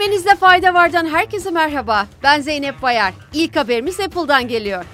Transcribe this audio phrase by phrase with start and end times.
[0.00, 2.06] Bilmenizde fayda vardan herkese merhaba.
[2.22, 3.14] Ben Zeynep Bayar.
[3.32, 4.84] İlk haberimiz Apple'dan geliyor.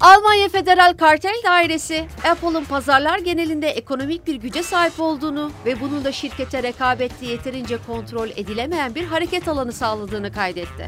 [0.00, 6.12] Almanya Federal Kartel Dairesi, Apple'ın pazarlar genelinde ekonomik bir güce sahip olduğunu ve bunun da
[6.12, 10.86] şirkete rekabette yeterince kontrol edilemeyen bir hareket alanı sağladığını kaydetti.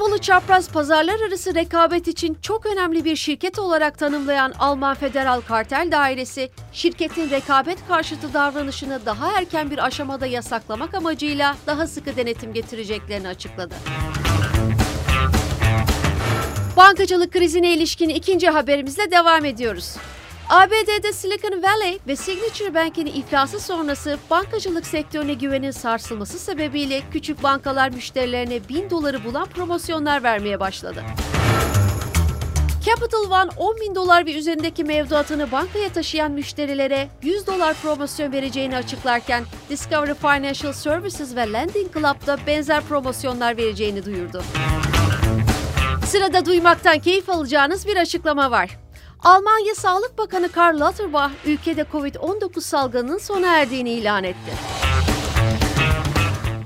[0.00, 5.88] Apple'ı çapraz pazarlar arası rekabet için çok önemli bir şirket olarak tanımlayan Alman Federal Kartel
[5.92, 13.28] Dairesi, şirketin rekabet karşıtı davranışını daha erken bir aşamada yasaklamak amacıyla daha sıkı denetim getireceklerini
[13.28, 13.74] açıkladı.
[16.76, 19.96] Bankacılık krizine ilişkin ikinci haberimizle devam ediyoruz.
[20.48, 27.90] ABD'de Silicon Valley ve Signature Bank'in iflası sonrası bankacılık sektörüne güvenin sarsılması sebebiyle küçük bankalar
[27.90, 31.04] müşterilerine 1000 doları bulan promosyonlar vermeye başladı.
[32.84, 38.76] Capital One 10 bin dolar ve üzerindeki mevduatını bankaya taşıyan müşterilere 100 dolar promosyon vereceğini
[38.76, 44.42] açıklarken Discovery Financial Services ve Lending Club'da benzer promosyonlar vereceğini duyurdu.
[46.06, 48.87] Sırada duymaktan keyif alacağınız bir açıklama var.
[49.24, 54.52] Almanya Sağlık Bakanı Karl Lauterbach ülkede Covid-19 salgınının sona erdiğini ilan etti.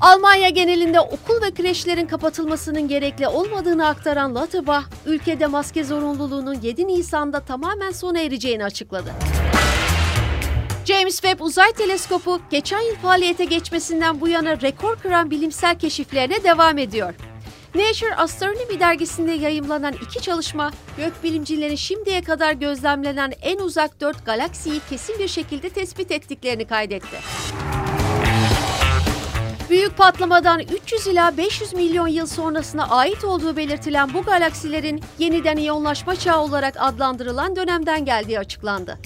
[0.01, 7.41] Almanya genelinde okul ve kreşlerin kapatılmasının gerekli olmadığını aktaran Lauterbach, ülkede maske zorunluluğunun 7 Nisan'da
[7.41, 9.13] tamamen sona ereceğini açıkladı.
[10.85, 16.79] James Webb Uzay Teleskopu geçen yıl faaliyete geçmesinden bu yana rekor kıran bilimsel keşiflerine devam
[16.79, 17.15] ediyor.
[17.75, 25.19] Nature Astronomy dergisinde yayımlanan iki çalışma, gökbilimcilerin şimdiye kadar gözlemlenen en uzak dört galaksiyi kesin
[25.19, 27.17] bir şekilde tespit ettiklerini kaydetti.
[29.71, 36.17] Büyük patlamadan 300 ila 500 milyon yıl sonrasına ait olduğu belirtilen bu galaksilerin yeniden iyonlaşma
[36.17, 38.99] çağı olarak adlandırılan dönemden geldiği açıklandı.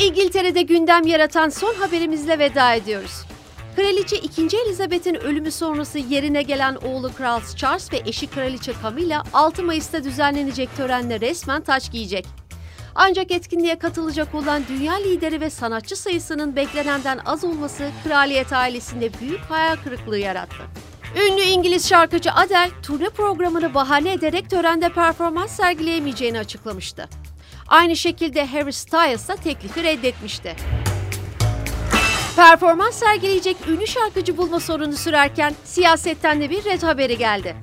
[0.00, 3.24] İngiltere'de gündem yaratan son haberimizle veda ediyoruz.
[3.76, 4.56] Kraliçe 2.
[4.66, 10.76] Elizabeth'in ölümü sonrası yerine gelen oğlu Kral Charles ve eşi Kraliçe Camilla 6 Mayıs'ta düzenlenecek
[10.76, 12.26] törenle resmen taç giyecek.
[12.94, 19.40] Ancak etkinliğe katılacak olan dünya lideri ve sanatçı sayısının beklenenden az olması kraliyet ailesinde büyük
[19.40, 20.62] hayal kırıklığı yarattı.
[21.16, 27.08] Ünlü İngiliz şarkıcı Adele, turne programını bahane ederek törende performans sergileyemeyeceğini açıklamıştı.
[27.68, 30.56] Aynı şekilde Harry Styles da teklifi reddetmişti.
[32.36, 37.56] Performans sergileyecek ünlü şarkıcı bulma sorunu sürerken siyasetten de bir red haberi geldi.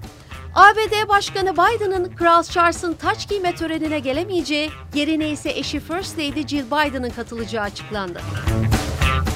[0.55, 6.65] ABD Başkanı Biden'ın Kral Charles'ın taç giyme törenine gelemeyeceği, yerine ise eşi First Lady Jill
[6.65, 8.21] Biden'ın katılacağı açıklandı.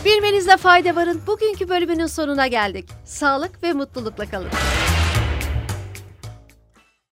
[0.05, 2.89] Bilmenizde fayda varın bugünkü bölümünün sonuna geldik.
[3.05, 4.49] Sağlık ve mutlulukla kalın.